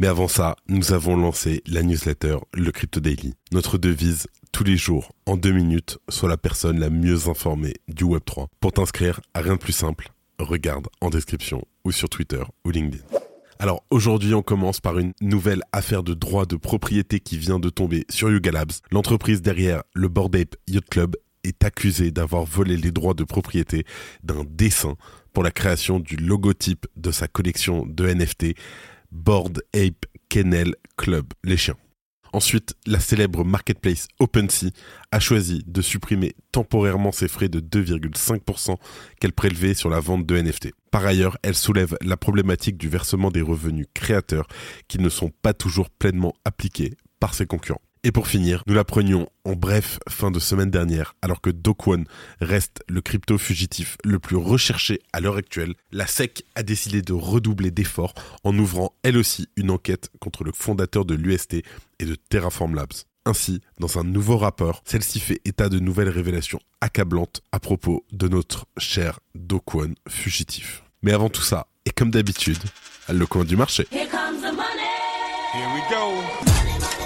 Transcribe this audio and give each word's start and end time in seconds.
Mais 0.00 0.08
avant 0.08 0.26
ça, 0.26 0.56
nous 0.68 0.92
avons 0.92 1.16
lancé 1.16 1.62
la 1.66 1.82
newsletter 1.82 2.38
Le 2.52 2.72
Crypto 2.72 2.98
Daily. 2.98 3.34
Notre 3.52 3.78
devise, 3.78 4.26
tous 4.50 4.64
les 4.64 4.76
jours, 4.76 5.12
en 5.24 5.36
deux 5.36 5.52
minutes, 5.52 5.98
sois 6.08 6.28
la 6.28 6.36
personne 6.36 6.80
la 6.80 6.90
mieux 6.90 7.28
informée 7.28 7.74
du 7.86 8.04
Web3. 8.04 8.48
Pour 8.58 8.72
t'inscrire, 8.72 9.20
rien 9.36 9.54
de 9.54 9.58
plus 9.58 9.72
simple, 9.72 10.08
regarde 10.40 10.88
en 11.00 11.10
description 11.10 11.64
ou 11.84 11.92
sur 11.92 12.08
Twitter 12.08 12.42
ou 12.64 12.70
LinkedIn. 12.70 13.04
Alors 13.60 13.84
aujourd'hui, 13.90 14.34
on 14.34 14.42
commence 14.42 14.80
par 14.80 14.98
une 14.98 15.12
nouvelle 15.20 15.62
affaire 15.72 16.02
de 16.02 16.12
droit 16.12 16.44
de 16.44 16.56
propriété 16.56 17.20
qui 17.20 17.38
vient 17.38 17.60
de 17.60 17.70
tomber 17.70 18.04
sur 18.10 18.30
Yuga 18.30 18.50
Labs. 18.50 18.72
L'entreprise 18.90 19.42
derrière 19.42 19.84
le 19.94 20.08
Bored 20.08 20.34
Ape 20.34 20.56
Yacht 20.66 20.88
Club 20.90 21.16
est 21.44 21.64
accusée 21.64 22.10
d'avoir 22.10 22.44
volé 22.44 22.76
les 22.76 22.90
droits 22.90 23.14
de 23.14 23.22
propriété 23.22 23.84
d'un 24.24 24.44
dessin 24.48 24.96
pour 25.32 25.44
la 25.44 25.52
création 25.52 26.00
du 26.00 26.16
logotype 26.16 26.86
de 26.96 27.12
sa 27.12 27.28
collection 27.28 27.86
de 27.86 28.12
NFT 28.12 28.56
Board 29.14 29.62
Ape 29.72 30.06
Kennel 30.28 30.74
Club, 30.96 31.32
les 31.44 31.56
chiens. 31.56 31.76
Ensuite, 32.32 32.74
la 32.84 32.98
célèbre 32.98 33.44
marketplace 33.44 34.08
OpenSea 34.18 34.70
a 35.12 35.20
choisi 35.20 35.62
de 35.68 35.80
supprimer 35.80 36.34
temporairement 36.50 37.12
ses 37.12 37.28
frais 37.28 37.48
de 37.48 37.60
2,5% 37.60 38.76
qu'elle 39.20 39.32
prélevait 39.32 39.74
sur 39.74 39.88
la 39.88 40.00
vente 40.00 40.26
de 40.26 40.36
NFT. 40.36 40.72
Par 40.90 41.06
ailleurs, 41.06 41.38
elle 41.44 41.54
soulève 41.54 41.96
la 42.02 42.16
problématique 42.16 42.76
du 42.76 42.88
versement 42.88 43.30
des 43.30 43.40
revenus 43.40 43.86
créateurs 43.94 44.48
qui 44.88 44.98
ne 44.98 45.08
sont 45.08 45.30
pas 45.42 45.54
toujours 45.54 45.90
pleinement 45.90 46.34
appliqués 46.44 46.96
par 47.20 47.34
ses 47.34 47.46
concurrents. 47.46 47.82
Et 48.06 48.12
pour 48.12 48.28
finir, 48.28 48.62
nous 48.66 48.74
la 48.74 48.84
prenions 48.84 49.30
en 49.44 49.54
bref 49.54 49.98
fin 50.10 50.30
de 50.30 50.38
semaine 50.38 50.70
dernière, 50.70 51.16
alors 51.22 51.40
que 51.40 51.48
One 51.86 52.04
reste 52.38 52.82
le 52.86 53.00
crypto 53.00 53.38
fugitif 53.38 53.96
le 54.04 54.18
plus 54.18 54.36
recherché 54.36 55.00
à 55.14 55.20
l'heure 55.20 55.36
actuelle, 55.36 55.74
la 55.90 56.06
SEC 56.06 56.44
a 56.54 56.62
décidé 56.62 57.00
de 57.00 57.14
redoubler 57.14 57.70
d'efforts 57.70 58.12
en 58.44 58.58
ouvrant 58.58 58.92
elle 59.02 59.16
aussi 59.16 59.48
une 59.56 59.70
enquête 59.70 60.10
contre 60.20 60.44
le 60.44 60.52
fondateur 60.52 61.06
de 61.06 61.14
l'UST 61.14 61.54
et 61.54 62.04
de 62.04 62.14
Terraform 62.14 62.74
Labs. 62.74 62.92
Ainsi, 63.24 63.62
dans 63.80 63.98
un 63.98 64.04
nouveau 64.04 64.36
rapport, 64.36 64.82
celle-ci 64.84 65.18
fait 65.18 65.40
état 65.46 65.70
de 65.70 65.78
nouvelles 65.78 66.10
révélations 66.10 66.60
accablantes 66.82 67.40
à 67.52 67.58
propos 67.58 68.04
de 68.12 68.28
notre 68.28 68.66
cher 68.76 69.20
One 69.72 69.94
fugitif. 70.10 70.82
Mais 71.02 71.12
avant 71.12 71.30
tout 71.30 71.40
ça, 71.40 71.68
et 71.86 71.90
comme 71.90 72.10
d'habitude, 72.10 72.58
le 73.08 73.24
coin 73.24 73.46
du 73.46 73.56
marché. 73.56 73.86
Here 73.90 74.06
comes 74.10 74.42
the 74.42 74.54
money. 74.54 74.90
Here 75.54 75.68
we 75.74 75.82
go. 75.88 77.03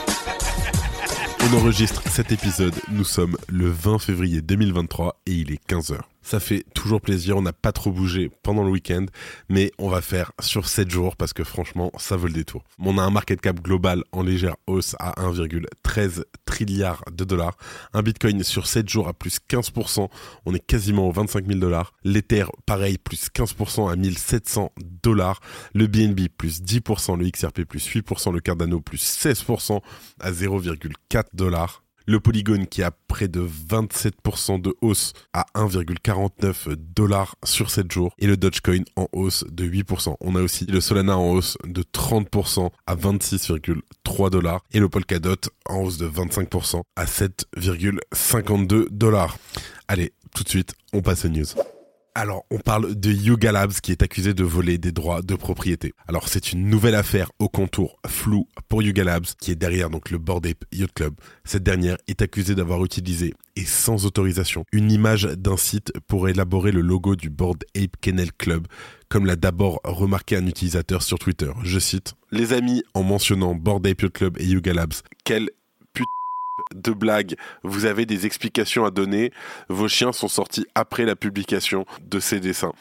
On 1.51 1.57
enregistre 1.57 2.03
cet 2.11 2.33
épisode, 2.33 2.75
nous 2.91 3.05
sommes 3.05 3.37
le 3.49 3.71
20 3.71 3.99
février 3.99 4.43
2023 4.43 5.18
et 5.29 5.33
il 5.33 5.53
est 5.53 5.69
15h. 5.69 5.99
Ça 6.23 6.41
fait 6.41 6.65
toujours 6.75 7.01
plaisir, 7.01 7.37
on 7.37 7.43
n'a 7.43 7.53
pas 7.53 7.73
trop 7.73 7.91
bougé 7.91 8.31
pendant 8.43 8.65
le 8.65 8.71
week-end, 8.71 9.05
mais 9.49 9.71
on 9.79 9.89
va 9.89 10.01
faire 10.01 10.33
sur 10.41 10.69
7 10.69 10.91
jours 10.91 11.17
parce 11.17 11.33
que 11.33 11.45
franchement, 11.45 11.93
ça 11.99 12.17
vaut 12.17 12.27
le 12.27 12.33
détour. 12.33 12.65
On 12.79 12.97
a 12.99 13.03
un 13.03 13.11
market 13.11 13.41
cap 13.41 13.61
global 13.61 14.05
en 14.13 14.23
légère 14.23 14.57
hausse 14.67 14.97
à 14.99 15.13
1,13 15.23 16.25
trilliard 16.47 17.05
de 17.13 17.25
dollars. 17.25 17.57
Un 17.93 18.03
bitcoin 18.03 18.43
sur 18.43 18.67
7 18.67 18.89
jours 18.89 19.09
à 19.09 19.13
plus 19.13 19.39
15%, 19.49 20.09
on 20.47 20.55
est 20.55 20.67
quasiment 20.67 21.09
aux 21.09 21.13
25 21.13 21.47
000 21.47 21.59
dollars. 21.59 21.93
L'Ether, 22.05 22.47
pareil, 22.65 22.97
plus 22.97 23.29
15% 23.29 23.91
à 23.91 23.97
1700 23.97 24.73
dollars. 25.03 25.41
Le 25.75 25.87
BNB, 25.87 26.29
plus 26.37 26.63
10%, 26.63 27.19
le 27.19 27.29
XRP, 27.29 27.65
plus 27.65 27.87
8%, 27.87 28.33
le 28.33 28.41
Cardano, 28.41 28.81
plus 28.81 29.03
16% 29.03 29.81
à 30.21 30.33
0,4 30.33 31.25
dollars 31.35 31.83
le 32.09 32.21
Polygon 32.21 32.65
qui 32.65 32.83
a 32.83 32.91
près 32.91 33.29
de 33.29 33.47
27% 33.47 34.61
de 34.63 34.75
hausse 34.81 35.13
à 35.35 35.45
1,49 35.55 36.75
dollars 36.75 37.37
sur 37.45 37.71
7 37.71 37.93
jours 37.93 38.15
et 38.19 38.27
le 38.27 38.39
Dogecoin 38.39 38.83
en 38.97 39.09
hausse 39.13 39.45
de 39.51 39.65
8%. 39.65 40.17
On 40.21 40.35
a 40.35 40.41
aussi 40.41 40.65
le 40.65 40.81
Solana 40.81 41.19
en 41.19 41.31
hausse 41.31 41.59
de 41.65 41.83
30% 41.83 42.71
à 42.87 42.97
26,3 42.97 44.31
dollars 44.31 44.63
et 44.73 44.81
le 44.81 44.89
Polkadot 44.89 45.37
en 45.67 45.83
hausse 45.83 45.99
de 45.99 46.09
25% 46.09 46.81
à 46.97 47.05
7,52 47.05 48.89
dollars. 48.91 49.37
Allez, 49.87 50.15
tout 50.35 50.45
de 50.45 50.49
suite, 50.49 50.75
on 50.95 51.03
passe 51.03 51.27
aux 51.27 51.29
news. 51.29 51.45
Alors, 52.21 52.45
on 52.51 52.59
parle 52.59 52.97
de 52.97 53.13
Yuga 53.13 53.53
Labs 53.53 53.75
qui 53.81 53.93
est 53.93 54.03
accusé 54.03 54.35
de 54.35 54.43
voler 54.43 54.77
des 54.77 54.91
droits 54.91 55.23
de 55.23 55.37
propriété. 55.37 55.95
Alors, 56.09 56.29
c'est 56.29 56.53
une 56.53 56.69
nouvelle 56.69 56.97
affaire 56.97 57.31
au 57.39 57.49
contour 57.49 58.01
flou 58.09 58.49
pour 58.69 58.83
Yuga 58.83 59.05
Labs 59.05 59.27
qui 59.41 59.53
est 59.53 59.55
derrière 59.55 59.89
donc 59.89 60.11
le 60.11 60.19
Bored 60.19 60.45
Ape 60.45 60.65
Yacht 60.73 60.93
Club. 60.95 61.15
Cette 61.45 61.63
dernière 61.63 61.97
est 62.09 62.21
accusée 62.21 62.57
d'avoir 62.57 62.85
utilisé 62.85 63.35
et 63.55 63.65
sans 63.65 64.05
autorisation 64.05 64.65
une 64.73 64.91
image 64.91 65.27
d'un 65.27 65.57
site 65.57 65.93
pour 66.09 66.29
élaborer 66.29 66.73
le 66.73 66.81
logo 66.81 67.15
du 67.15 67.31
Bored 67.31 67.65
Ape 67.77 67.95
Kennel 68.01 68.33
Club, 68.33 68.67
comme 69.09 69.25
l'a 69.25 69.37
d'abord 69.37 69.81
remarqué 69.85 70.35
un 70.35 70.47
utilisateur 70.49 71.05
sur 71.05 71.21
Twitter. 71.21 71.53
Je 71.63 71.79
cite 71.79 72.15
Les 72.33 72.53
amis, 72.53 72.83
en 72.95 73.05
mentionnant 73.05 73.55
Bored 73.55 73.87
Ape 73.87 74.03
Yacht 74.03 74.13
Club 74.13 74.39
et 74.41 74.45
Yuga 74.45 74.73
Labs, 74.73 74.95
quelle 75.23 75.51
de 76.75 76.93
blagues, 76.93 77.37
vous 77.63 77.85
avez 77.85 78.07
des 78.07 78.27
explications 78.27 78.85
à 78.85 78.91
donner. 78.91 79.33
Vos 79.69 79.89
chiens 79.89 80.13
sont 80.13 80.29
sortis 80.29 80.67
après 80.75 81.05
la 81.05 81.17
publication 81.17 81.85
de 82.03 82.21
ces 82.21 82.41
dessins. 82.41 82.73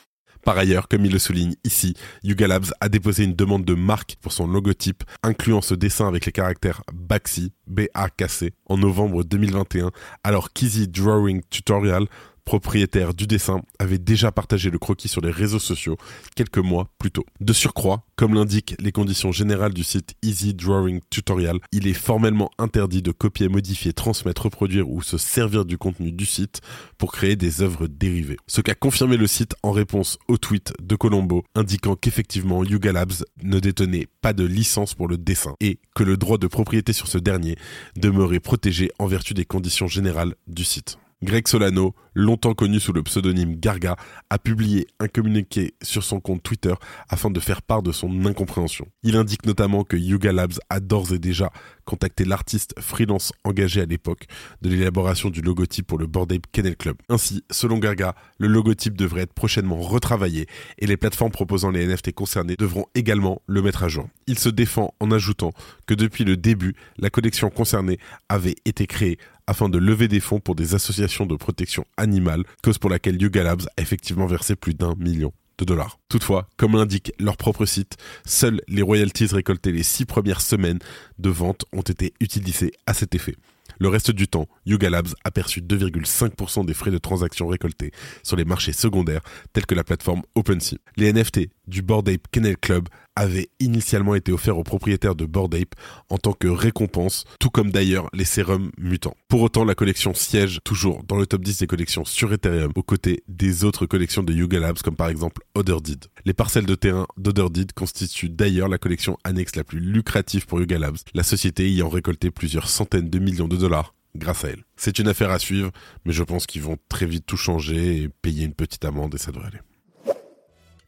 Par 0.48 0.58
ailleurs, 0.58 0.88
comme 0.88 1.04
il 1.04 1.12
le 1.12 1.20
souligne 1.20 1.56
ici, 1.66 1.94
Yuga 2.24 2.48
Labs 2.48 2.72
a 2.80 2.88
déposé 2.88 3.26
une 3.26 3.36
demande 3.36 3.66
de 3.66 3.74
marque 3.74 4.16
pour 4.22 4.32
son 4.32 4.48
logotype, 4.48 5.04
incluant 5.22 5.62
ce 5.62 5.74
dessin 5.74 6.08
avec 6.08 6.26
les 6.26 6.32
caractères 6.32 6.84
Baxi, 6.94 7.52
B-A-K-C, 7.68 8.54
en 8.68 8.78
novembre 8.78 9.26
2021, 9.26 9.92
alors 10.24 10.54
qu'Easy 10.54 10.88
Drawing 10.88 11.42
Tutorial 11.50 12.06
propriétaire 12.48 13.14
du 13.14 13.28
dessin, 13.28 13.62
avait 13.78 13.98
déjà 13.98 14.32
partagé 14.32 14.70
le 14.70 14.80
croquis 14.80 15.10
sur 15.10 15.20
les 15.20 15.32
réseaux 15.32 15.60
sociaux 15.60 15.98
quelques 16.34 16.60
mois 16.60 16.90
plus 16.98 17.12
tôt. 17.12 17.26
De 17.42 17.52
surcroît, 17.52 18.06
comme 18.16 18.34
l'indiquent 18.34 18.74
les 18.80 18.94
conditions 18.94 19.34
générales 19.34 19.74
du 19.74 19.84
site 19.84 20.16
Easy 20.24 20.54
Drawing 20.54 21.02
Tutorial, 21.10 21.60
il 21.74 21.88
est 21.88 21.94
formellement 21.94 22.50
interdit 22.58 23.02
de 23.02 23.12
copier, 23.12 23.50
modifier, 23.50 23.92
transmettre, 23.92 24.44
reproduire 24.44 24.90
ou 24.90 25.02
se 25.02 25.18
servir 25.18 25.66
du 25.66 25.78
contenu 25.78 26.14
du 26.14 26.26
site 26.26 26.62
pour 26.98 27.12
créer 27.12 27.36
des 27.36 27.62
œuvres 27.62 27.88
dérivées. 27.88 28.38
Ce 28.48 28.62
qu'a 28.62 28.76
confirmé 28.76 29.18
le 29.18 29.28
site 29.28 29.54
en 29.62 29.72
réponse 29.72 30.18
au 30.30 30.38
tweet 30.38 30.72
de 30.82 30.96
Colombo 30.96 31.44
indiquant 31.54 31.98
qu'effectivement 31.98 32.64
Yuga 32.64 32.94
Labs 32.94 33.26
ne 33.44 33.60
détenait 33.60 34.08
pas 34.22 34.32
de 34.32 34.46
licence 34.46 34.96
pour 34.96 35.10
le 35.10 35.18
dessin 35.18 35.56
et 35.60 35.80
que 35.94 36.04
le 36.04 36.16
droit 36.16 36.38
de 36.38 36.48
propriété 36.48 36.94
sur 36.94 37.10
ce 37.10 37.18
dernier 37.18 37.58
demeurait 37.98 38.40
protégé 38.40 38.90
en 39.00 39.08
vertu 39.08 39.34
des 39.34 39.44
conditions 39.44 39.88
générales 39.88 40.36
du 40.48 40.64
site. 40.64 40.98
Greg 41.24 41.48
Solano, 41.48 41.96
longtemps 42.14 42.54
connu 42.54 42.80
sous 42.80 42.94
le 42.94 43.02
pseudonyme 43.02 43.56
Garga, 43.56 43.96
a 44.30 44.38
publié 44.38 44.86
un 45.00 45.08
communiqué 45.08 45.74
sur 45.82 46.04
son 46.04 46.20
compte 46.20 46.44
Twitter 46.44 46.76
afin 47.10 47.32
de 47.32 47.40
faire 47.40 47.64
part 47.64 47.82
de 47.82 47.92
son 47.92 48.26
incompréhension. 48.26 48.88
Il 49.02 49.16
indique 49.16 49.48
notamment 49.48 49.84
que 49.84 49.98
Yuga 49.98 50.32
Labs 50.32 50.60
a 50.70 50.80
d'ores 50.80 51.14
et 51.14 51.20
déjà 51.20 51.52
contacté 51.86 52.24
l'artiste 52.24 52.76
freelance 52.80 53.34
engagé 53.44 53.82
à 53.82 53.86
l'époque 53.86 54.28
de 54.62 54.70
l'élaboration 54.70 55.32
du 55.32 55.42
logotype 55.42 55.88
pour 55.88 55.98
le 55.98 56.06
Bored 56.06 56.32
Ape 56.32 56.46
Kennel 56.52 56.78
Club. 56.78 56.98
Ainsi, 57.10 57.44
selon 57.50 57.80
Garga, 57.80 58.14
le 58.38 58.48
logotype 58.48 58.96
devrait 58.96 59.22
être 59.22 59.34
prochainement 59.34 59.80
retravaillé 59.82 60.46
et 60.78 60.86
les 60.86 60.98
plateformes 60.98 61.32
proposant 61.32 61.72
les 61.72 61.88
NFT 61.88 62.14
concernés 62.14 62.58
devront 62.58 62.86
également 62.94 63.42
le 63.48 63.64
mettre 63.64 63.84
à 63.84 63.88
jour. 63.88 64.08
Il 64.28 64.38
se 64.38 64.50
défend 64.50 64.94
en 65.00 65.10
ajoutant 65.10 65.52
que 65.88 65.96
depuis 65.96 66.26
le 66.26 66.38
début, 66.38 66.76
la 67.00 67.10
collection 67.10 67.50
concernée 67.50 67.98
avait 68.30 68.56
été 68.66 68.86
créée 68.86 69.18
afin 69.48 69.70
de 69.70 69.78
lever 69.78 70.08
des 70.08 70.20
fonds 70.20 70.40
pour 70.40 70.56
des 70.56 70.76
associations 70.76 71.26
de 71.26 71.36
protection 71.36 71.86
animale, 71.98 72.44
cause 72.62 72.78
pour 72.78 72.90
laquelle 72.90 73.22
Yuga 73.22 73.44
Labs 73.44 73.68
a 73.78 73.82
effectivement 73.82 74.28
versé 74.28 74.56
plus 74.56 74.74
d'un 74.74 74.94
million 74.96 75.34
de 75.58 75.66
dollars. 75.66 76.00
Toutefois, 76.10 76.48
comme 76.58 76.74
l'indique 76.74 77.14
leur 77.20 77.38
propre 77.38 77.66
site, 77.66 77.98
seuls 78.26 78.62
les 78.68 78.82
royalties 78.82 79.26
récoltées 79.28 79.72
les 79.72 79.84
six 79.84 80.06
premières 80.06 80.42
semaines 80.42 80.80
de 81.18 81.30
vente 81.30 81.66
ont 81.74 81.82
été 81.82 82.14
utilisées 82.20 82.74
à 82.86 82.94
cet 82.94 83.16
effet. 83.16 83.36
Le 83.80 83.90
reste 83.90 84.12
du 84.12 84.28
temps, 84.28 84.48
Yuga 84.66 84.90
Labs 84.90 85.14
a 85.24 85.32
perçu 85.32 85.62
2,5% 85.62 86.66
des 86.66 86.74
frais 86.74 86.92
de 86.92 86.98
transaction 86.98 87.48
récoltés 87.48 87.92
sur 88.24 88.36
les 88.36 88.46
marchés 88.46 88.74
secondaires 88.74 89.22
tels 89.54 89.66
que 89.66 89.76
la 89.76 89.84
plateforme 89.84 90.24
OpenSea. 90.36 90.78
Les 90.96 91.14
NFT 91.14 91.50
du 91.68 91.82
Bored 91.82 92.10
Ape 92.10 92.28
Kennel 92.32 92.58
Club 92.58 92.88
avait 93.18 93.50
initialement 93.60 94.16
été 94.16 94.32
offert 94.32 94.58
aux 94.58 94.64
propriétaires 94.64 95.16
de 95.16 95.26
Bored 95.26 95.54
Ape 95.56 95.74
en 96.10 96.18
tant 96.18 96.34
que 96.34 96.48
récompense, 96.48 97.26
tout 97.40 97.50
comme 97.50 97.72
d'ailleurs 97.72 98.10
les 98.14 98.26
sérums 98.26 98.72
mutants. 98.78 99.16
Pour 99.28 99.42
autant, 99.42 99.66
la 99.66 99.76
collection 99.76 100.14
siège 100.14 100.60
toujours 100.64 101.04
dans 101.04 101.18
le 101.18 101.26
top 101.26 101.42
10 101.42 101.60
des 101.60 101.68
collections 101.68 102.06
sur 102.06 102.32
Ethereum, 102.32 102.72
aux 102.76 102.84
côtés 102.84 103.24
des 103.28 103.64
autres 103.64 103.88
collections 103.88 104.24
de 104.24 104.34
Yuga 104.34 104.60
Labs, 104.60 104.78
comme 104.84 104.96
par 104.96 105.10
exemple 105.10 105.42
Otherdeed. 105.56 106.06
Les 106.26 106.34
parcelles 106.34 106.68
de 106.68 106.76
terrain 106.76 107.08
d'Otherdeed 107.18 107.74
constituent 107.74 108.30
d'ailleurs 108.30 108.70
la 108.70 108.78
collection 108.78 109.18
annexe 109.24 109.56
la 109.56 109.64
plus 109.64 109.80
lucrative 109.80 110.46
pour 110.46 110.60
Yuga 110.60 110.78
Labs, 110.78 110.98
la 111.16 111.24
société 111.24 111.66
ayant 111.66 111.90
récolté 111.90 112.30
plusieurs 112.30 112.70
centaines 112.70 113.10
de 113.10 113.20
millions 113.20 113.48
de 113.48 113.58
dollars 113.58 113.96
grâce 114.16 114.46
à 114.46 114.50
elle. 114.50 114.64
C'est 114.76 115.00
une 115.00 115.08
affaire 115.08 115.32
à 115.32 115.40
suivre, 115.40 115.72
mais 116.06 116.14
je 116.14 116.24
pense 116.24 116.46
qu'ils 116.46 116.62
vont 116.62 116.78
très 116.90 117.06
vite 117.06 117.26
tout 117.26 117.38
changer 117.38 118.04
et 118.04 118.10
payer 118.10 118.46
une 118.46 118.54
petite 118.54 118.86
amende 118.86 119.16
et 119.16 119.18
ça 119.18 119.32
devrait 119.32 119.48
aller. 119.48 119.60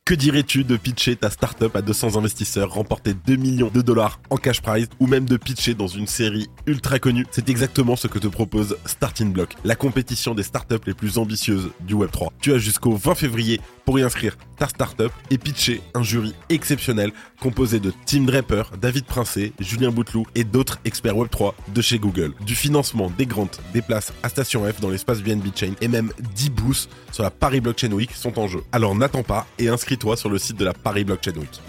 Que 0.09 0.15
dirais-tu 0.15 0.63
de 0.63 0.75
pitcher 0.75 1.15
ta 1.15 1.29
startup 1.29 1.75
à 1.75 1.83
200 1.83 2.17
investisseurs, 2.17 2.73
remporter 2.73 3.13
2 3.13 3.35
millions 3.35 3.69
de 3.71 3.83
dollars 3.83 4.19
en 4.31 4.37
cash 4.37 4.59
prize 4.59 4.87
ou 4.99 5.05
même 5.05 5.25
de 5.25 5.37
pitcher 5.37 5.75
dans 5.75 5.85
une 5.85 6.07
série 6.07 6.47
ultra 6.65 6.97
connue? 6.97 7.27
C'est 7.29 7.47
exactement 7.47 7.95
ce 7.95 8.07
que 8.07 8.17
te 8.17 8.27
propose 8.27 8.75
Starting 8.85 9.31
Block, 9.31 9.53
la 9.63 9.75
compétition 9.75 10.33
des 10.33 10.41
startups 10.41 10.83
les 10.87 10.95
plus 10.95 11.19
ambitieuses 11.19 11.69
du 11.81 11.93
Web3. 11.93 12.29
Tu 12.41 12.51
as 12.53 12.57
jusqu'au 12.57 12.95
20 12.95 13.13
février 13.13 13.61
pour 13.89 13.97
y 13.97 14.03
inscrire 14.03 14.37
ta 14.55 14.67
startup 14.67 15.11
et 15.31 15.39
pitcher 15.39 15.81
un 15.95 16.03
jury 16.03 16.35
exceptionnel 16.49 17.11
composé 17.41 17.79
de 17.79 17.91
Tim 18.05 18.21
Draper, 18.21 18.69
David 18.79 19.05
Princé, 19.05 19.51
Julien 19.59 19.89
Bouteloup 19.89 20.27
et 20.35 20.43
d'autres 20.43 20.79
experts 20.85 21.15
Web3 21.15 21.53
de 21.73 21.81
chez 21.81 21.97
Google. 21.97 22.35
Du 22.45 22.53
financement, 22.53 23.09
des 23.09 23.25
grants, 23.25 23.49
des 23.73 23.81
places 23.81 24.13
à 24.21 24.29
Station 24.29 24.63
F 24.71 24.79
dans 24.79 24.91
l'espace 24.91 25.23
BNB 25.23 25.47
Chain 25.55 25.73
et 25.81 25.87
même 25.87 26.11
10 26.35 26.51
boosts 26.51 26.91
sur 27.11 27.23
la 27.23 27.31
Paris 27.31 27.61
Blockchain 27.61 27.91
Week 27.91 28.11
sont 28.11 28.37
en 28.37 28.47
jeu. 28.47 28.61
Alors 28.71 28.93
n'attends 28.93 29.23
pas 29.23 29.47
et 29.57 29.69
inscris 29.69 29.97
toi 29.97 30.15
sur 30.15 30.29
le 30.29 30.37
site 30.37 30.57
de 30.57 30.65
la 30.65 30.75
Paris 30.75 31.03
Blockchain 31.03 31.33
Week. 31.37 31.59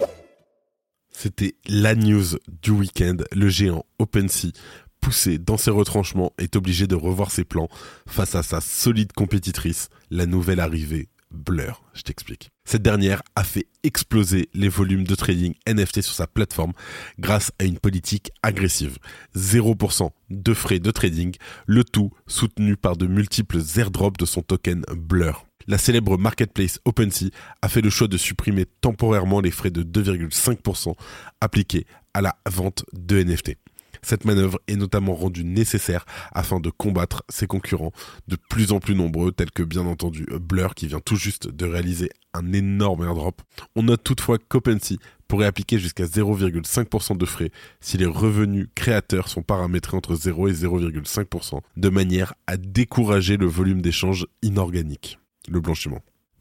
C'était 1.11 1.55
la 1.69 1.95
news 1.95 2.37
du 2.61 2.73
week-end. 2.73 3.17
Le 3.33 3.49
géant 3.49 3.87
OpenSea, 3.99 4.53
poussé 5.01 5.39
dans 5.39 5.57
ses 5.57 5.71
retranchements, 5.71 6.35
est 6.37 6.55
obligé 6.55 6.87
de 6.87 6.97
revoir 6.97 7.31
ses 7.31 7.45
plans 7.45 7.71
face 8.07 8.35
à 8.35 8.43
sa 8.43 8.61
solide 8.61 9.13
compétitrice, 9.13 9.89
la 10.11 10.27
nouvelle 10.27 10.61
arrivée 10.61 11.09
Blur. 11.31 11.83
Je 11.95 12.03
t'explique. 12.03 12.51
Cette 12.65 12.83
dernière 12.83 13.23
a 13.37 13.45
fait 13.45 13.67
exploser 13.83 14.49
les 14.55 14.69
volumes 14.69 15.05
de 15.05 15.15
trading 15.15 15.55
NFT 15.67 16.03
sur 16.03 16.15
sa 16.15 16.27
plateforme 16.27 16.73
grâce 17.19 17.53
à 17.59 17.65
une 17.65 17.79
politique 17.79 18.31
agressive. 18.43 18.99
0% 19.37 20.11
de 20.31 20.55
frais 20.55 20.79
de 20.79 20.91
trading, 20.91 21.37
le 21.67 21.85
tout 21.85 22.11
soutenu 22.27 22.77
par 22.77 22.97
de 22.97 23.07
multiples 23.07 23.61
airdrops 23.77 24.19
de 24.19 24.27
son 24.27 24.43
token 24.43 24.83
Blur 24.97 25.47
la 25.71 25.79
célèbre 25.79 26.19
marketplace 26.19 26.81
OpenSea 26.85 27.31
a 27.63 27.69
fait 27.69 27.81
le 27.81 27.91
choix 27.91 28.09
de 28.09 28.17
supprimer 28.17 28.67
temporairement 28.81 29.41
les 29.41 29.53
frais 29.53 29.71
de 29.71 29.83
2,5% 29.83 30.95
appliqués 31.41 31.87
à 32.13 32.21
la 32.21 32.37
vente 32.51 32.85
de 32.93 33.23
NFT. 33.23 33.57
Cette 34.03 34.25
manœuvre 34.25 34.61
est 34.67 34.77
notamment 34.77 35.15
rendue 35.15 35.45
nécessaire 35.45 36.05
afin 36.33 36.61
de 36.61 36.71
combattre 36.71 37.23
ses 37.29 37.47
concurrents 37.47 37.93
de 38.29 38.37
plus 38.37 38.73
en 38.73 38.81
plus 38.81 38.95
nombreux, 38.95 39.33
tels 39.33 39.51
que 39.51 39.63
bien 39.63 39.87
entendu 39.87 40.27
Blur 40.41 40.75
qui 40.75 40.87
vient 40.87 41.01
tout 41.01 41.17
juste 41.17 41.49
de 41.49 41.67
réaliser 41.67 42.11
un 42.33 42.53
énorme 42.53 43.05
airdrop. 43.05 43.43
On 43.77 43.83
note 43.83 44.05
toutefois 44.05 44.39
qu'OpenSea 44.39 44.97
pourrait 45.29 45.47
appliquer 45.47 45.79
jusqu'à 45.79 46.05
0,5% 46.05 47.17
de 47.17 47.27
frais 47.27 47.51
si 47.81 47.99
les 47.99 48.07
revenus 48.07 48.69
créateurs 48.75 49.29
sont 49.29 49.43
paramétrés 49.43 49.97
entre 49.97 50.15
0 50.15 50.49
et 50.49 50.53
0,5%, 50.53 51.61
de 51.77 51.89
manière 51.89 52.35
à 52.47 52.57
décourager 52.57 53.37
le 53.37 53.47
volume 53.47 53.83
d'échanges 53.83 54.27
inorganiques 54.43 55.19
le 55.49 55.61
blanchiment. 55.61 56.01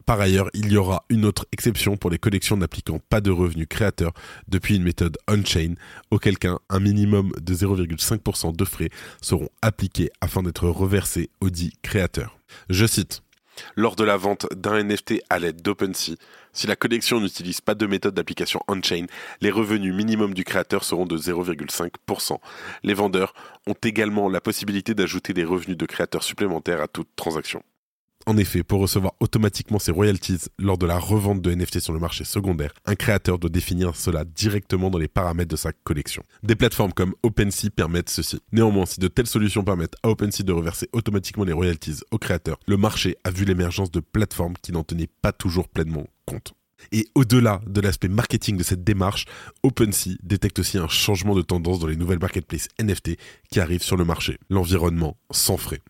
Par 0.10 0.22
ailleurs, 0.22 0.50
il 0.56 0.72
y 0.72 0.78
aura 0.78 1.06
une 1.10 1.24
autre 1.24 1.46
exception 1.52 1.96
pour 1.96 2.10
les 2.10 2.18
collections 2.18 2.58
n'appliquant 2.58 3.00
pas 3.10 3.22
de 3.22 3.30
revenus 3.30 3.68
créateurs 3.70 4.14
depuis 4.48 4.76
une 4.76 4.82
méthode 4.82 5.20
on-chain, 5.28 5.76
auquel 6.10 6.40
cas 6.40 6.58
un 6.68 6.80
minimum 6.80 7.32
de 7.40 7.54
0,5% 7.54 8.56
de 8.56 8.66
frais 8.66 8.90
seront 9.22 9.50
appliqués 9.62 10.10
afin 10.20 10.42
d'être 10.42 10.68
reversés 10.68 11.30
aux 11.42 11.52
dits 11.52 11.74
créateurs. 11.84 12.40
Je 12.72 12.88
cite. 12.88 13.22
Lors 13.76 13.96
de 13.96 14.04
la 14.04 14.18
vente 14.18 14.48
d'un 14.56 14.84
NFT 14.84 15.22
à 15.30 15.38
l'aide 15.38 15.62
d'OpenSea, 15.62 16.16
si 16.54 16.66
la 16.66 16.76
collection 16.76 17.22
n'utilise 17.22 17.62
pas 17.62 17.76
de 17.76 17.86
méthode 17.86 18.16
d'application 18.16 18.62
on-chain, 18.68 19.06
les 19.42 19.52
revenus 19.52 19.94
minimum 19.94 20.34
du 20.34 20.44
créateur 20.44 20.86
seront 20.86 21.06
de 21.06 21.20
0,5%. 21.20 22.40
Les 22.82 22.96
vendeurs 22.96 23.36
ont 23.68 23.76
également 23.84 24.28
la 24.28 24.42
possibilité 24.42 24.96
d'ajouter 24.96 25.36
des 25.36 25.46
revenus 25.46 25.78
de 25.78 25.86
créateurs 25.86 26.24
supplémentaires 26.24 26.82
à 26.82 26.88
toute 26.88 27.10
transaction. 27.16 27.62
En 28.26 28.38
effet, 28.38 28.64
pour 28.64 28.82
recevoir 28.82 29.14
automatiquement 29.22 29.80
ses 29.80 29.92
royalties 29.92 30.50
lors 30.60 30.78
de 30.78 30.86
la 30.86 31.00
revente 31.00 31.42
de 31.42 31.54
NFT 31.54 31.80
sur 31.80 31.94
le 31.94 32.00
marché 32.00 32.26
secondaire, 32.26 32.74
un 32.86 32.96
créateur 32.96 33.40
doit 33.40 33.50
définir 33.50 33.96
cela 33.96 34.24
directement 34.26 34.90
dans 34.90 34.98
les 34.98 35.08
paramètres 35.08 35.50
de 35.50 35.56
sa 35.56 35.72
collection. 35.72 36.24
Des 36.44 36.56
plateformes 36.56 36.94
comme 36.94 37.16
OpenSea 37.24 37.70
permettent 37.70 38.10
ceci. 38.10 38.40
Néanmoins, 38.52 38.86
si 38.86 39.00
de 39.00 39.08
telles 39.08 39.28
solutions 39.28 39.64
permettent 39.64 39.96
à 40.04 40.10
OpenSea 40.10 40.44
de 40.44 40.52
reverser 40.52 40.90
automatiquement 40.92 41.46
les 41.46 41.54
royalties 41.54 42.02
aux 42.12 42.18
créateurs, 42.18 42.60
le 42.68 42.78
marché 42.78 43.16
a 43.24 43.32
vu 43.32 43.46
l'émergence 43.46 43.90
de 43.90 44.00
plateformes 44.00 44.56
qui 44.62 44.74
n'en 44.74 44.84
tenaient 44.84 45.10
pas 45.22 45.32
toujours 45.32 45.68
pleinement 45.68 46.06
compte. 46.26 46.54
Et 46.92 47.08
au-delà 47.16 47.62
de 47.68 47.82
l'aspect 47.82 48.08
marketing 48.08 48.58
de 48.58 48.64
cette 48.64 48.84
démarche, 48.84 49.26
OpenSea 49.64 50.18
détecte 50.24 50.60
aussi 50.60 50.78
un 50.78 50.88
changement 50.88 51.36
de 51.36 51.42
tendance 51.42 51.80
dans 51.80 51.88
les 51.88 51.96
nouvelles 51.96 52.20
marketplaces 52.20 52.68
NFT 52.82 53.18
qui 53.52 53.60
arrivent 53.60 53.84
sur 53.84 53.98
le 53.98 54.06
marché. 54.06 54.38
L'environnement 54.50 55.18
sans 55.32 55.58
frais. 55.58 55.82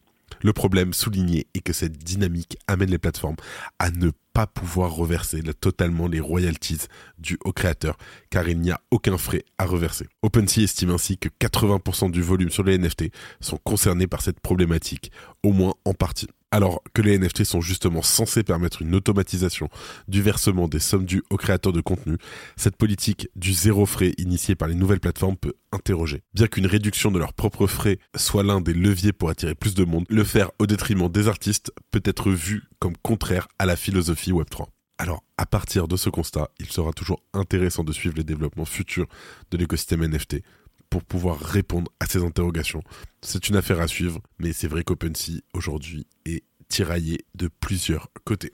Le 0.42 0.54
problème 0.54 0.94
souligné 0.94 1.48
est 1.54 1.62
que 1.62 1.74
cette 1.74 1.98
dynamique 1.98 2.58
amène 2.68 2.90
les 2.90 2.98
plateformes 2.98 3.36
à 3.78 3.92
ne 3.92 4.12
pas 4.34 4.48
pouvoir 4.48 4.94
reverser 4.94 5.42
totalement 5.60 6.08
les 6.08 6.20
royalties 6.20 6.88
dues 7.18 7.40
au 7.44 7.52
créateur 7.52 7.98
car 8.30 8.48
il 8.48 8.60
n'y 8.60 8.72
a 8.72 8.82
aucun 8.92 9.18
frais 9.18 9.44
à 9.58 9.66
reverser. 9.66 10.08
OpenSea 10.22 10.64
estime 10.64 10.92
ainsi 10.92 11.18
que 11.18 11.30
80% 11.30 12.12
du 12.12 12.22
volume 12.22 12.50
sur 12.50 12.64
les 12.64 12.78
NFT 12.78 13.12
sont 13.40 13.58
concernés 13.58 14.08
par 14.08 14.22
cette 14.22 14.40
problématique, 14.40 15.12
au 15.44 15.52
moins 15.52 15.74
en 15.86 15.94
partie. 15.94 16.28
Alors 16.52 16.82
que 16.94 17.04
les 17.04 17.18
NFT 17.20 17.44
sont 17.44 17.62
justement 17.62 18.02
censés 18.02 18.42
permettre 18.42 18.82
une 18.82 18.96
automatisation 18.96 19.70
du 20.08 20.22
versement 20.22 20.68
des 20.68 20.80
sommes 20.80 21.06
dues 21.06 21.22
aux 21.30 21.38
créateurs 21.38 21.74
de 21.74 21.82
contenu, 21.82 22.18
cette 22.58 22.76
politique 22.76 23.30
du 23.36 23.54
zéro 23.54 23.86
frais 23.86 24.14
initiée 24.18 24.56
par 24.56 24.68
les 24.68 24.74
nouvelles 24.74 25.00
plateformes 25.00 25.38
peut 25.38 25.54
interroger. 25.72 26.24
Bien 26.34 26.48
qu'une 26.48 26.66
réduction 26.66 27.12
de 27.12 27.20
leurs 27.20 27.34
propres 27.34 27.68
frais 27.68 28.00
soit 28.16 28.42
l'un 28.42 28.62
des 28.62 28.74
leviers 28.74 29.14
pour 29.14 29.30
attirer 29.30 29.54
plus 29.54 29.76
de 29.76 29.86
monde, 29.86 30.06
le 30.10 30.24
faire 30.24 30.50
au 30.58 30.66
détriment 30.66 31.08
des 31.08 31.28
artistes 31.28 31.72
peut 31.92 32.02
être 32.04 32.32
vu 32.32 32.64
comme 32.80 32.98
contraire 32.98 33.48
à 33.60 33.68
la 33.68 33.76
philosophie 33.76 34.19
Web3. 34.28 34.68
Alors, 34.98 35.24
à 35.38 35.46
partir 35.46 35.88
de 35.88 35.96
ce 35.96 36.10
constat, 36.10 36.50
il 36.60 36.70
sera 36.70 36.92
toujours 36.92 37.22
intéressant 37.34 37.84
de 37.84 37.94
suivre 37.94 38.16
les 38.18 38.24
développements 38.24 38.66
futurs 38.66 39.08
de 39.50 39.58
l'écosystème 39.58 40.06
NFT 40.06 40.44
pour 40.90 41.04
pouvoir 41.04 41.40
répondre 41.40 41.92
à 42.00 42.06
ces 42.06 42.24
interrogations. 42.24 42.84
C'est 43.22 43.48
une 43.48 43.56
affaire 43.56 43.80
à 43.80 43.88
suivre, 43.88 44.20
mais 44.40 44.54
c'est 44.54 44.68
vrai 44.68 44.84
qu'OpenSea 44.84 45.42
aujourd'hui 45.54 46.06
est 46.26 46.44
tiraillé 46.68 47.26
de 47.36 47.48
plusieurs 47.48 48.10
côtés. 48.26 48.54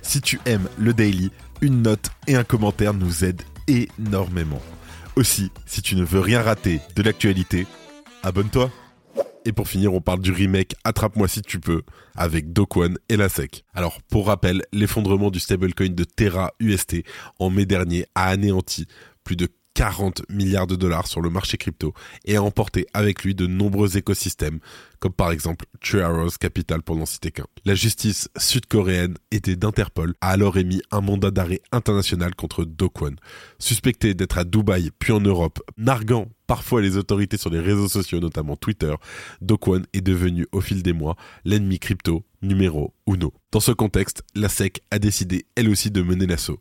Si 0.00 0.20
tu 0.20 0.40
aimes 0.46 0.68
le 0.78 0.94
daily, 0.94 1.30
une 1.60 1.82
note 1.82 2.10
et 2.26 2.36
un 2.36 2.44
commentaire 2.44 2.94
nous 2.94 3.24
aident 3.24 3.42
énormément. 3.66 4.62
Aussi, 5.16 5.50
si 5.66 5.82
tu 5.82 5.96
ne 5.96 6.04
veux 6.04 6.20
rien 6.20 6.40
rater 6.40 6.80
de 6.94 7.02
l'actualité, 7.02 7.66
abonne-toi. 8.22 8.70
Et 9.48 9.52
pour 9.52 9.66
finir, 9.66 9.94
on 9.94 10.02
parle 10.02 10.20
du 10.20 10.30
remake 10.30 10.74
Attrape-moi 10.84 11.26
si 11.26 11.40
tu 11.40 11.58
peux 11.58 11.80
avec 12.14 12.52
Dokwan 12.52 12.98
et 13.08 13.16
la 13.16 13.30
SEC. 13.30 13.64
Alors, 13.72 14.02
pour 14.02 14.26
rappel, 14.26 14.60
l'effondrement 14.74 15.30
du 15.30 15.40
stablecoin 15.40 15.88
de 15.88 16.04
Terra 16.04 16.52
UST 16.60 16.96
en 17.38 17.48
mai 17.48 17.64
dernier 17.64 18.04
a 18.14 18.26
anéanti 18.26 18.84
plus 19.24 19.36
de 19.36 19.48
40 19.72 20.20
milliards 20.28 20.66
de 20.66 20.76
dollars 20.76 21.06
sur 21.06 21.22
le 21.22 21.30
marché 21.30 21.56
crypto 21.56 21.94
et 22.26 22.36
a 22.36 22.42
emporté 22.42 22.86
avec 22.92 23.24
lui 23.24 23.34
de 23.34 23.46
nombreux 23.46 23.96
écosystèmes, 23.96 24.58
comme 25.00 25.12
par 25.12 25.30
exemple 25.30 25.66
True 25.80 26.00
Arrows 26.00 26.30
Capital 26.40 26.82
pour 26.82 26.96
n'en 26.96 27.06
citer 27.06 27.30
qu'un. 27.30 27.46
La 27.64 27.74
justice 27.74 28.28
sud-coréenne 28.36 29.16
était 29.30 29.56
d'Interpol 29.56 30.14
a 30.20 30.30
alors 30.30 30.58
émis 30.58 30.82
un 30.90 31.00
mandat 31.00 31.30
d'arrêt 31.30 31.60
international 31.72 32.34
contre 32.34 32.64
Do 32.64 32.92
Suspecté 33.58 34.14
d'être 34.14 34.38
à 34.38 34.44
Dubaï 34.44 34.90
puis 34.98 35.12
en 35.12 35.20
Europe, 35.20 35.60
narguant 35.76 36.28
parfois 36.48 36.80
les 36.80 36.96
autorités 36.96 37.36
sur 37.36 37.50
les 37.50 37.60
réseaux 37.60 37.88
sociaux, 37.88 38.18
notamment 38.18 38.56
Twitter, 38.56 38.94
Do 39.40 39.58
est 39.92 40.00
devenu 40.00 40.46
au 40.50 40.60
fil 40.60 40.82
des 40.82 40.94
mois 40.94 41.16
l'ennemi 41.44 41.78
crypto 41.78 42.24
numéro 42.42 42.94
uno. 43.06 43.32
Dans 43.50 43.60
ce 43.60 43.72
contexte, 43.72 44.22
la 44.34 44.48
SEC 44.48 44.82
a 44.90 44.98
décidé 44.98 45.46
elle 45.54 45.68
aussi 45.68 45.90
de 45.90 46.02
mener 46.02 46.26
l'assaut. 46.26 46.60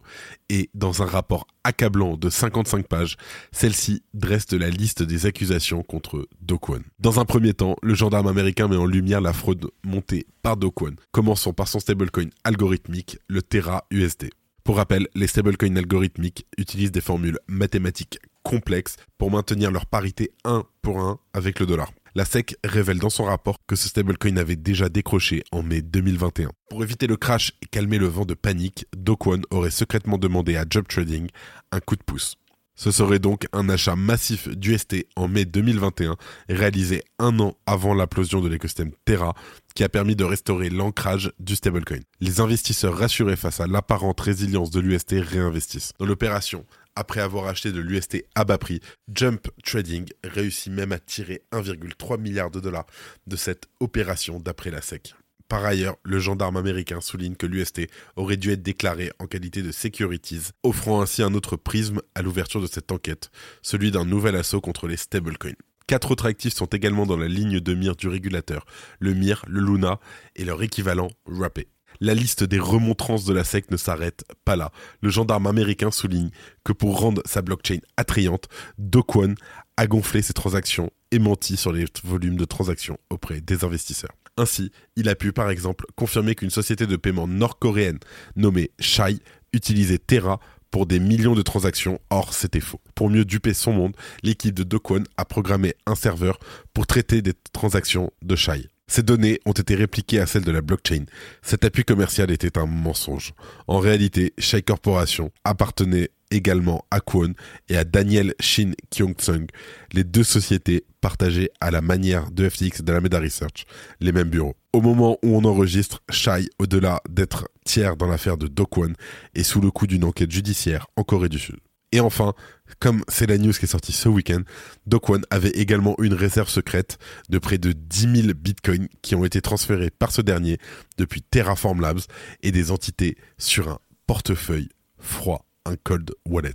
Et 0.49 0.69
dans 0.73 1.03
un 1.03 1.05
rapport 1.05 1.47
accablant 1.63 2.17
de 2.17 2.29
55 2.29 2.87
pages, 2.87 3.17
celle-ci 3.51 4.03
dresse 4.13 4.51
la 4.51 4.69
liste 4.69 5.03
des 5.03 5.25
accusations 5.25 5.83
contre 5.83 6.27
Do 6.41 6.59
Dans 6.99 7.19
un 7.19 7.25
premier 7.25 7.53
temps, 7.53 7.75
le 7.81 7.93
gendarme 7.93 8.26
américain 8.27 8.67
met 8.67 8.75
en 8.75 8.85
lumière 8.85 9.21
la 9.21 9.33
fraude 9.33 9.69
montée 9.83 10.27
par 10.41 10.57
Do 10.57 10.73
commençant 11.11 11.53
par 11.53 11.67
son 11.67 11.79
stablecoin 11.79 12.29
algorithmique, 12.43 13.17
le 13.27 13.41
Terra 13.41 13.85
USD. 13.91 14.29
Pour 14.63 14.77
rappel, 14.77 15.07
les 15.15 15.27
stablecoins 15.27 15.77
algorithmiques 15.77 16.45
utilisent 16.57 16.91
des 16.91 17.01
formules 17.01 17.39
mathématiques 17.47 18.19
complexes 18.43 18.97
pour 19.17 19.31
maintenir 19.31 19.71
leur 19.71 19.85
parité 19.85 20.31
1 20.43 20.63
pour 20.81 20.99
1 20.99 21.19
avec 21.33 21.59
le 21.59 21.65
dollar. 21.65 21.91
La 22.15 22.25
SEC 22.25 22.55
révèle 22.63 22.99
dans 22.99 23.09
son 23.09 23.25
rapport 23.25 23.57
que 23.67 23.75
ce 23.75 23.87
stablecoin 23.87 24.37
avait 24.37 24.55
déjà 24.55 24.89
décroché 24.89 25.43
en 25.51 25.63
mai 25.63 25.81
2021. 25.81 26.49
Pour 26.69 26.83
éviter 26.83 27.07
le 27.07 27.15
crash 27.15 27.53
et 27.61 27.67
calmer 27.67 27.97
le 27.97 28.07
vent 28.07 28.25
de 28.25 28.33
panique, 28.33 28.85
Do 28.97 29.17
aurait 29.51 29.71
secrètement 29.71 30.17
demandé 30.17 30.55
à 30.55 30.65
Job 30.69 30.85
Trading 30.87 31.27
un 31.71 31.79
coup 31.79 31.95
de 31.95 32.03
pouce. 32.03 32.35
Ce 32.77 32.91
serait 32.91 33.17
donc 33.17 33.47
un 33.53 33.69
achat 33.69 33.95
massif 33.95 34.47
d'UST 34.47 35.07
en 35.15 35.27
mai 35.27 35.45
2021, 35.45 36.15
réalisé 36.47 37.03
un 37.17 37.39
an 37.39 37.57
avant 37.65 37.95
l'implosion 37.95 38.39
de 38.39 38.47
l'écosystème 38.47 38.91
Terra, 39.03 39.33
qui 39.73 39.83
a 39.83 39.89
permis 39.89 40.15
de 40.15 40.23
restaurer 40.23 40.69
l'ancrage 40.69 41.33
du 41.39 41.55
stablecoin. 41.55 42.01
Les 42.21 42.39
investisseurs 42.39 42.95
rassurés 42.95 43.35
face 43.35 43.59
à 43.59 43.67
l'apparente 43.67 44.21
résilience 44.21 44.69
de 44.69 44.79
l'UST 44.79 45.15
réinvestissent. 45.19 45.93
Dans 45.97 46.05
l'opération, 46.05 46.65
après 46.95 47.19
avoir 47.19 47.47
acheté 47.47 47.71
de 47.71 47.79
l'UST 47.79 48.25
à 48.35 48.45
bas 48.45 48.59
prix, 48.59 48.79
Jump 49.11 49.47
Trading 49.63 50.07
réussit 50.23 50.71
même 50.71 50.91
à 50.91 50.99
tirer 50.99 51.41
1,3 51.51 52.19
milliard 52.19 52.51
de 52.51 52.59
dollars 52.59 52.85
de 53.25 53.35
cette 53.35 53.67
opération 53.79 54.39
d'après 54.39 54.69
la 54.69 54.81
SEC. 54.81 55.15
Par 55.47 55.63
ailleurs, 55.63 55.95
le 56.03 56.19
gendarme 56.19 56.57
américain 56.57 56.99
souligne 56.99 57.35
que 57.35 57.45
l'UST 57.45 57.87
aurait 58.17 58.35
dû 58.35 58.51
être 58.51 58.63
déclaré 58.63 59.11
en 59.19 59.27
qualité 59.27 59.61
de 59.61 59.71
securities, 59.71 60.51
offrant 60.63 61.01
ainsi 61.01 61.23
un 61.23 61.33
autre 61.33 61.55
prisme 61.55 62.01
à 62.15 62.21
l'ouverture 62.21 62.61
de 62.61 62.67
cette 62.67 62.91
enquête, 62.91 63.31
celui 63.61 63.91
d'un 63.91 64.03
nouvel 64.03 64.35
assaut 64.35 64.59
contre 64.59 64.87
les 64.87 64.97
stablecoins. 64.97 65.55
Quatre 65.87 66.11
autres 66.11 66.25
actifs 66.25 66.53
sont 66.53 66.65
également 66.65 67.05
dans 67.05 67.15
la 67.15 67.29
ligne 67.29 67.61
de 67.61 67.73
mire 67.73 67.95
du 67.95 68.09
régulateur, 68.09 68.65
le 68.99 69.13
MIR, 69.13 69.45
le 69.47 69.61
Luna 69.61 70.01
et 70.35 70.43
leur 70.43 70.61
équivalent 70.61 71.07
Rapé. 71.25 71.69
La 72.01 72.13
liste 72.13 72.43
des 72.43 72.59
remontrances 72.59 73.23
de 73.23 73.33
la 73.33 73.45
SEC 73.45 73.71
ne 73.71 73.77
s'arrête 73.77 74.25
pas 74.43 74.57
là. 74.57 74.71
Le 75.01 75.09
gendarme 75.09 75.47
américain 75.47 75.89
souligne 75.89 76.29
que 76.65 76.73
pour 76.73 76.99
rendre 76.99 77.21
sa 77.25 77.41
blockchain 77.41 77.79
attrayante, 77.95 78.49
Dokwon 78.77 79.35
a 79.77 79.87
gonflé 79.87 80.21
ses 80.21 80.33
transactions 80.33 80.91
et 81.11 81.19
menti 81.19 81.55
sur 81.55 81.71
les 81.71 81.85
volumes 82.03 82.35
de 82.35 82.45
transactions 82.45 82.99
auprès 83.09 83.39
des 83.39 83.63
investisseurs. 83.63 84.11
Ainsi, 84.37 84.71
il 84.95 85.09
a 85.09 85.15
pu 85.15 85.33
par 85.33 85.49
exemple 85.49 85.85
confirmer 85.95 86.35
qu'une 86.35 86.51
société 86.51 86.85
de 86.85 86.95
paiement 86.95 87.27
nord-coréenne 87.27 87.99
nommée 88.35 88.71
Shai 88.79 89.17
utilisait 89.53 89.97
Terra 89.97 90.39
pour 90.71 90.85
des 90.85 90.99
millions 90.99 91.35
de 91.35 91.41
transactions, 91.41 91.99
or 92.09 92.33
c'était 92.33 92.59
faux. 92.59 92.81
Pour 92.93 93.09
mieux 93.09 93.25
duper 93.25 93.53
son 93.53 93.73
monde, 93.73 93.95
l'équipe 94.21 94.53
de 94.53 94.63
Dokwon 94.63 95.03
a 95.17 95.25
programmé 95.25 95.73
un 95.85 95.95
serveur 95.95 96.37
pour 96.73 96.85
traiter 96.85 97.21
des 97.21 97.33
transactions 97.51 98.11
de 98.21 98.35
Shai. 98.35 98.69
Ces 98.89 99.03
données 99.03 99.39
ont 99.45 99.53
été 99.53 99.75
répliquées 99.75 100.19
à 100.19 100.25
celles 100.25 100.45
de 100.45 100.51
la 100.51 100.61
blockchain. 100.61 101.05
Cet 101.41 101.65
appui 101.65 101.83
commercial 101.83 102.31
était 102.31 102.57
un 102.57 102.65
mensonge. 102.65 103.33
En 103.67 103.79
réalité, 103.79 104.33
Shai 104.37 104.61
Corporation 104.61 105.31
appartenait 105.43 106.09
également 106.31 106.85
à 106.91 106.99
Kwon 106.99 107.33
et 107.69 107.77
à 107.77 107.83
Daniel 107.83 108.33
Shin 108.39 108.71
Kyung-sung, 108.89 109.47
les 109.93 110.03
deux 110.03 110.23
sociétés 110.23 110.85
partagées 111.01 111.49
à 111.61 111.71
la 111.71 111.81
manière 111.81 112.31
de 112.31 112.47
FTX 112.47 112.83
de 112.83 112.93
la 112.93 113.01
Meda 113.01 113.19
Research, 113.19 113.65
les 113.99 114.11
mêmes 114.11 114.29
bureaux. 114.29 114.55
Au 114.73 114.81
moment 114.81 115.17
où 115.23 115.35
on 115.35 115.43
enregistre, 115.45 116.01
Shai, 116.09 116.49
au-delà 116.59 117.01
d'être 117.09 117.47
tiers 117.65 117.97
dans 117.97 118.07
l'affaire 118.07 118.37
de 118.37 118.47
Dokwon, 118.47 118.93
est 119.33 119.43
sous 119.43 119.61
le 119.61 119.71
coup 119.71 119.87
d'une 119.87 120.03
enquête 120.03 120.31
judiciaire 120.31 120.87
en 120.95 121.03
Corée 121.03 121.29
du 121.29 121.39
Sud. 121.39 121.57
Et 121.93 121.99
enfin, 122.01 122.33
comme 122.79 123.03
c'est 123.07 123.27
la 123.27 123.37
news 123.37 123.53
qui 123.53 123.63
est 123.63 123.67
sortie 123.67 123.93
ce 123.93 124.09
week-end, 124.09 124.41
Dokwon 124.85 125.21
avait 125.29 125.51
également 125.51 125.95
une 126.01 126.13
réserve 126.13 126.49
secrète 126.49 126.97
de 127.29 127.39
près 127.39 127.57
de 127.57 127.71
10 127.71 128.21
000 128.23 128.33
bitcoins 128.35 128.87
qui 129.01 129.15
ont 129.15 129.23
été 129.23 129.41
transférés 129.41 129.89
par 129.89 130.11
ce 130.11 130.21
dernier 130.21 130.57
depuis 130.97 131.21
Terraform 131.21 131.79
Labs 131.79 132.01
et 132.43 132.51
des 132.51 132.71
entités 132.71 133.17
sur 133.37 133.69
un 133.69 133.79
portefeuille 134.05 134.69
froid 134.99 135.46
un 135.67 135.75
cold 135.75 136.11
wallet. 136.25 136.53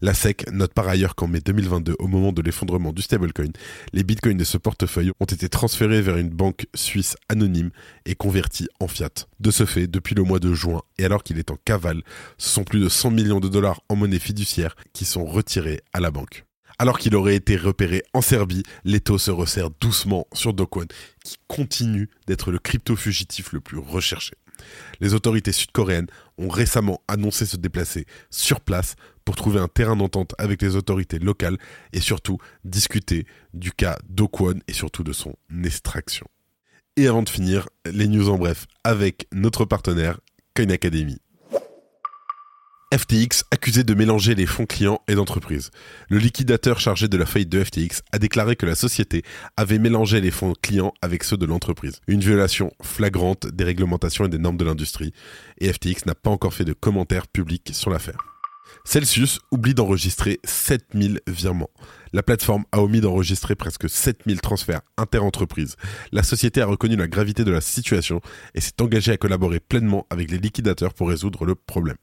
La 0.00 0.14
SEC 0.14 0.50
note 0.52 0.74
par 0.74 0.88
ailleurs 0.88 1.14
qu'en 1.14 1.28
mai 1.28 1.40
2022, 1.40 1.96
au 1.98 2.08
moment 2.08 2.32
de 2.32 2.42
l'effondrement 2.42 2.92
du 2.92 3.02
stablecoin, 3.02 3.52
les 3.92 4.04
bitcoins 4.04 4.36
de 4.36 4.44
ce 4.44 4.58
portefeuille 4.58 5.12
ont 5.20 5.24
été 5.24 5.48
transférés 5.48 6.02
vers 6.02 6.16
une 6.16 6.30
banque 6.30 6.66
suisse 6.74 7.16
anonyme 7.28 7.70
et 8.06 8.14
convertis 8.14 8.68
en 8.80 8.88
fiat. 8.88 9.10
De 9.40 9.50
ce 9.50 9.66
fait, 9.66 9.86
depuis 9.86 10.14
le 10.14 10.22
mois 10.22 10.38
de 10.38 10.52
juin, 10.54 10.82
et 10.98 11.04
alors 11.04 11.22
qu'il 11.22 11.38
est 11.38 11.50
en 11.50 11.58
cavale, 11.64 12.02
ce 12.38 12.48
sont 12.48 12.64
plus 12.64 12.80
de 12.80 12.88
100 12.88 13.10
millions 13.10 13.40
de 13.40 13.48
dollars 13.48 13.82
en 13.88 13.96
monnaie 13.96 14.18
fiduciaire 14.18 14.76
qui 14.92 15.04
sont 15.04 15.24
retirés 15.24 15.80
à 15.92 16.00
la 16.00 16.10
banque. 16.10 16.44
Alors 16.78 16.98
qu'il 16.98 17.14
aurait 17.14 17.36
été 17.36 17.56
repéré 17.56 18.02
en 18.14 18.20
Serbie, 18.20 18.64
l'étau 18.84 19.18
se 19.18 19.30
resserre 19.30 19.70
doucement 19.80 20.26
sur 20.32 20.54
Dokwon, 20.54 20.86
qui 21.24 21.36
continue 21.46 22.10
d'être 22.26 22.50
le 22.50 22.58
crypto 22.58 22.96
fugitif 22.96 23.52
le 23.52 23.60
plus 23.60 23.78
recherché. 23.78 24.34
Les 25.00 25.14
autorités 25.14 25.52
sud-coréennes 25.52 26.06
ont 26.38 26.48
récemment 26.48 27.00
annoncé 27.08 27.46
se 27.46 27.56
déplacer 27.56 28.06
sur 28.30 28.60
place 28.60 28.96
pour 29.24 29.36
trouver 29.36 29.60
un 29.60 29.68
terrain 29.68 29.96
d'entente 29.96 30.34
avec 30.38 30.62
les 30.62 30.76
autorités 30.76 31.18
locales 31.18 31.58
et 31.92 32.00
surtout 32.00 32.38
discuter 32.64 33.26
du 33.52 33.72
cas 33.72 33.98
d'Okwon 34.08 34.60
et 34.68 34.72
surtout 34.72 35.04
de 35.04 35.12
son 35.12 35.34
extraction. 35.64 36.26
Et 36.96 37.08
avant 37.08 37.22
de 37.22 37.28
finir, 37.28 37.68
les 37.90 38.06
news 38.06 38.28
en 38.28 38.38
bref 38.38 38.66
avec 38.84 39.26
notre 39.32 39.64
partenaire 39.64 40.20
Coin 40.54 40.70
Academy. 40.70 41.18
FTX 42.92 43.42
accusé 43.50 43.82
de 43.82 43.92
mélanger 43.94 44.36
les 44.36 44.46
fonds 44.46 44.66
clients 44.66 45.00
et 45.08 45.16
d'entreprise. 45.16 45.72
Le 46.08 46.18
liquidateur 46.18 46.78
chargé 46.78 47.08
de 47.08 47.16
la 47.16 47.26
faillite 47.26 47.48
de 47.48 47.64
FTX 47.64 48.02
a 48.12 48.18
déclaré 48.18 48.54
que 48.54 48.66
la 48.66 48.76
société 48.76 49.24
avait 49.56 49.80
mélangé 49.80 50.20
les 50.20 50.30
fonds 50.30 50.52
clients 50.62 50.94
avec 51.02 51.24
ceux 51.24 51.36
de 51.36 51.44
l'entreprise. 51.44 52.00
Une 52.06 52.20
violation 52.20 52.70
flagrante 52.82 53.48
des 53.48 53.64
réglementations 53.64 54.26
et 54.26 54.28
des 54.28 54.38
normes 54.38 54.56
de 54.56 54.64
l'industrie. 54.64 55.12
Et 55.58 55.72
FTX 55.72 56.06
n'a 56.06 56.14
pas 56.14 56.30
encore 56.30 56.54
fait 56.54 56.64
de 56.64 56.72
commentaires 56.72 57.26
publics 57.26 57.70
sur 57.72 57.90
l'affaire. 57.90 58.18
Celsius 58.84 59.40
oublie 59.50 59.74
d'enregistrer 59.74 60.38
7000 60.44 61.20
virements. 61.26 61.70
La 62.12 62.22
plateforme 62.22 62.64
a 62.70 62.80
omis 62.80 63.00
d'enregistrer 63.00 63.56
presque 63.56 63.90
7000 63.90 64.40
transferts 64.40 64.82
inter-entreprises. 64.98 65.74
La 66.12 66.22
société 66.22 66.60
a 66.60 66.66
reconnu 66.66 66.94
la 66.94 67.08
gravité 67.08 67.42
de 67.44 67.50
la 67.50 67.60
situation 67.60 68.20
et 68.54 68.60
s'est 68.60 68.80
engagée 68.80 69.10
à 69.10 69.16
collaborer 69.16 69.58
pleinement 69.58 70.06
avec 70.10 70.30
les 70.30 70.38
liquidateurs 70.38 70.94
pour 70.94 71.08
résoudre 71.08 71.44
le 71.44 71.56
problème 71.56 71.96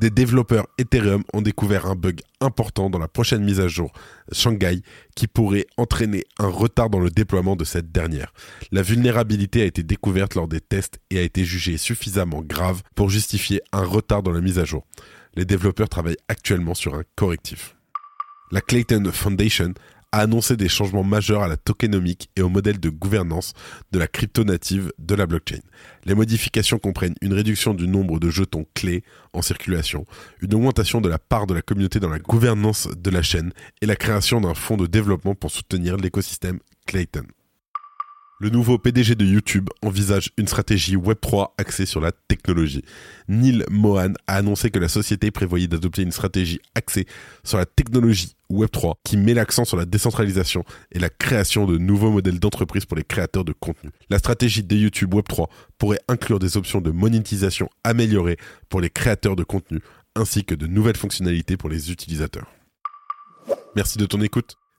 des 0.00 0.10
développeurs 0.10 0.66
Ethereum 0.78 1.22
ont 1.34 1.42
découvert 1.42 1.84
un 1.84 1.94
bug 1.94 2.22
important 2.40 2.88
dans 2.88 2.98
la 2.98 3.06
prochaine 3.06 3.44
mise 3.44 3.60
à 3.60 3.68
jour 3.68 3.92
Shanghai 4.32 4.80
qui 5.14 5.26
pourrait 5.26 5.66
entraîner 5.76 6.24
un 6.38 6.48
retard 6.48 6.88
dans 6.88 6.98
le 6.98 7.10
déploiement 7.10 7.54
de 7.54 7.64
cette 7.64 7.92
dernière. 7.92 8.32
La 8.72 8.80
vulnérabilité 8.80 9.60
a 9.60 9.66
été 9.66 9.82
découverte 9.82 10.34
lors 10.34 10.48
des 10.48 10.62
tests 10.62 10.98
et 11.10 11.18
a 11.18 11.22
été 11.22 11.44
jugée 11.44 11.76
suffisamment 11.76 12.40
grave 12.40 12.82
pour 12.94 13.10
justifier 13.10 13.60
un 13.72 13.84
retard 13.84 14.22
dans 14.22 14.32
la 14.32 14.40
mise 14.40 14.58
à 14.58 14.64
jour. 14.64 14.86
Les 15.34 15.44
développeurs 15.44 15.90
travaillent 15.90 16.16
actuellement 16.28 16.74
sur 16.74 16.94
un 16.94 17.02
correctif. 17.14 17.76
La 18.52 18.62
Clayton 18.62 19.04
Foundation 19.12 19.74
a 20.12 20.20
annoncé 20.20 20.56
des 20.56 20.68
changements 20.68 21.04
majeurs 21.04 21.42
à 21.42 21.48
la 21.48 21.56
tokenomique 21.56 22.30
et 22.36 22.42
au 22.42 22.48
modèle 22.48 22.80
de 22.80 22.88
gouvernance 22.88 23.52
de 23.92 23.98
la 23.98 24.06
crypto 24.06 24.44
native 24.44 24.92
de 24.98 25.14
la 25.14 25.26
blockchain. 25.26 25.60
Les 26.04 26.14
modifications 26.14 26.78
comprennent 26.78 27.14
une 27.20 27.32
réduction 27.32 27.74
du 27.74 27.86
nombre 27.86 28.18
de 28.18 28.30
jetons 28.30 28.66
clés 28.74 29.04
en 29.32 29.42
circulation, 29.42 30.06
une 30.40 30.54
augmentation 30.54 31.00
de 31.00 31.08
la 31.08 31.18
part 31.18 31.46
de 31.46 31.54
la 31.54 31.62
communauté 31.62 32.00
dans 32.00 32.08
la 32.08 32.18
gouvernance 32.18 32.88
de 32.96 33.10
la 33.10 33.22
chaîne 33.22 33.52
et 33.80 33.86
la 33.86 33.96
création 33.96 34.40
d'un 34.40 34.54
fonds 34.54 34.76
de 34.76 34.86
développement 34.86 35.34
pour 35.34 35.50
soutenir 35.50 35.96
l'écosystème 35.96 36.58
Clayton. 36.86 37.26
Le 38.42 38.48
nouveau 38.48 38.78
PDG 38.78 39.16
de 39.16 39.26
YouTube 39.26 39.68
envisage 39.82 40.30
une 40.38 40.48
stratégie 40.48 40.96
Web3 40.96 41.50
axée 41.58 41.84
sur 41.84 42.00
la 42.00 42.10
technologie. 42.10 42.82
Neil 43.28 43.66
Mohan 43.70 44.14
a 44.26 44.36
annoncé 44.36 44.70
que 44.70 44.78
la 44.78 44.88
société 44.88 45.30
prévoyait 45.30 45.68
d'adopter 45.68 46.00
une 46.00 46.10
stratégie 46.10 46.58
axée 46.74 47.04
sur 47.44 47.58
la 47.58 47.66
technologie 47.66 48.34
Web3 48.50 48.94
qui 49.04 49.18
met 49.18 49.34
l'accent 49.34 49.66
sur 49.66 49.76
la 49.76 49.84
décentralisation 49.84 50.64
et 50.90 50.98
la 50.98 51.10
création 51.10 51.66
de 51.66 51.76
nouveaux 51.76 52.10
modèles 52.10 52.40
d'entreprise 52.40 52.86
pour 52.86 52.96
les 52.96 53.04
créateurs 53.04 53.44
de 53.44 53.52
contenu. 53.52 53.90
La 54.08 54.18
stratégie 54.18 54.62
de 54.62 54.74
YouTube 54.74 55.12
Web3 55.12 55.46
pourrait 55.76 56.00
inclure 56.08 56.38
des 56.38 56.56
options 56.56 56.80
de 56.80 56.90
monétisation 56.90 57.68
améliorées 57.84 58.38
pour 58.70 58.80
les 58.80 58.88
créateurs 58.88 59.36
de 59.36 59.44
contenu 59.44 59.80
ainsi 60.16 60.46
que 60.46 60.54
de 60.54 60.66
nouvelles 60.66 60.96
fonctionnalités 60.96 61.58
pour 61.58 61.68
les 61.68 61.92
utilisateurs. 61.92 62.50
Merci 63.76 63.98
de 63.98 64.06
ton 64.06 64.22
écoute. 64.22 64.56